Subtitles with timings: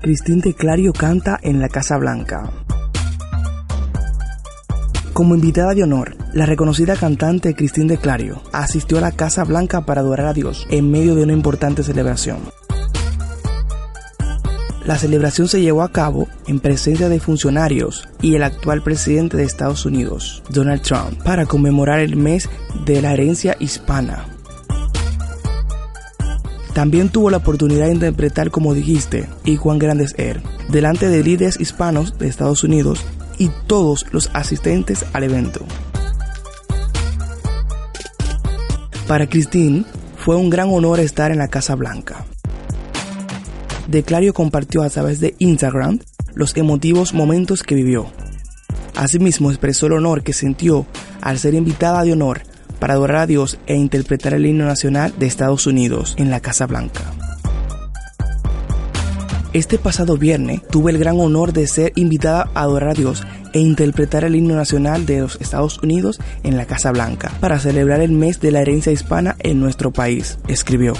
[0.00, 2.52] Cristín de Clario canta en la Casa Blanca.
[5.12, 9.80] Como invitada de honor, la reconocida cantante Cristín de Clario asistió a la Casa Blanca
[9.84, 12.38] para adorar a Dios en medio de una importante celebración.
[14.86, 19.42] La celebración se llevó a cabo en presencia de funcionarios y el actual presidente de
[19.42, 22.48] Estados Unidos, Donald Trump, para conmemorar el mes
[22.86, 24.37] de la herencia hispana.
[26.78, 31.58] También tuvo la oportunidad de interpretar, como dijiste, y Juan Grandes Air, delante de líderes
[31.58, 33.04] hispanos de Estados Unidos
[33.36, 35.66] y todos los asistentes al evento.
[39.08, 39.86] Para Christine
[40.18, 42.24] fue un gran honor estar en la Casa Blanca.
[43.88, 45.98] De Clario compartió a través de Instagram
[46.36, 48.06] los emotivos momentos que vivió.
[48.94, 50.86] Asimismo expresó el honor que sintió
[51.22, 52.42] al ser invitada de honor
[52.78, 56.66] para adorar a Dios e interpretar el himno nacional de Estados Unidos en la Casa
[56.66, 57.02] Blanca.
[59.52, 63.60] Este pasado viernes tuve el gran honor de ser invitada a adorar a Dios e
[63.60, 68.12] interpretar el himno nacional de los Estados Unidos en la Casa Blanca para celebrar el
[68.12, 70.94] mes de la herencia hispana en nuestro país, escribió.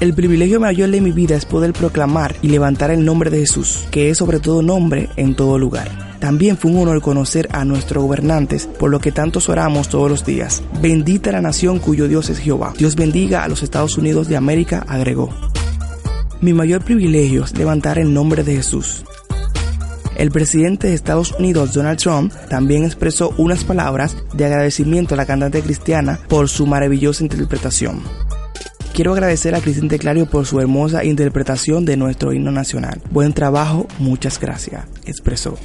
[0.00, 3.84] El privilegio mayor de mi vida es poder proclamar y levantar el nombre de Jesús,
[3.90, 6.16] que es sobre todo nombre en todo lugar.
[6.20, 10.24] También fue un honor conocer a nuestros gobernantes, por lo que tantos oramos todos los
[10.24, 10.62] días.
[10.80, 12.74] Bendita la nación cuyo Dios es Jehová.
[12.78, 15.30] Dios bendiga a los Estados Unidos de América, agregó.
[16.40, 19.04] Mi mayor privilegio es levantar el nombre de Jesús.
[20.14, 25.26] El presidente de Estados Unidos, Donald Trump, también expresó unas palabras de agradecimiento a la
[25.26, 28.27] cantante cristiana por su maravillosa interpretación.
[28.98, 33.00] Quiero agradecer a Cristín Teclario por su hermosa interpretación de nuestro himno nacional.
[33.12, 35.56] Buen trabajo, muchas gracias, expresó.